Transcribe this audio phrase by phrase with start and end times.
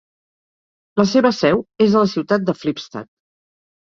[1.01, 3.09] La seva seu és a la ciutat de Flipstad.